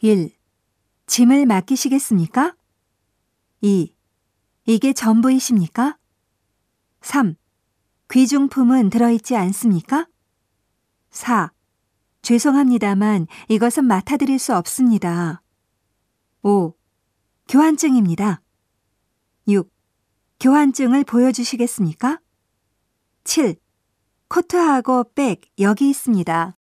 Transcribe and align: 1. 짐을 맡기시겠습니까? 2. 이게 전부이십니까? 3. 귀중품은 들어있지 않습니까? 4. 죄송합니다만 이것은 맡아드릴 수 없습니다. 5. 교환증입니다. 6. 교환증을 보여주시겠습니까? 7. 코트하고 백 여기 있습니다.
1. 0.00 0.30
짐을 1.06 1.44
맡기시겠습니까? 1.46 2.54
2. 3.62 3.92
이게 4.64 4.92
전부이십니까? 4.92 5.98
3. 7.00 7.34
귀중품은 8.08 8.90
들어있지 8.90 9.34
않습니까? 9.34 10.06
4. 11.10 11.52
죄송합니다만 12.22 13.26
이것은 13.48 13.86
맡아드릴 13.86 14.38
수 14.38 14.54
없습니다. 14.54 15.42
5. 16.42 16.74
교환증입니다. 17.48 18.40
6. 19.48 19.68
교환증을 20.38 21.02
보여주시겠습니까? 21.02 22.20
7. 23.24 23.56
코트하고 24.28 25.10
백 25.14 25.40
여기 25.58 25.88
있습니다. 25.90 26.57